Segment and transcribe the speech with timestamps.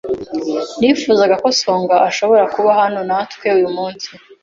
[0.79, 4.07] Nifuzaga ko Songa ashobora kuba hano natwe uyu munsi.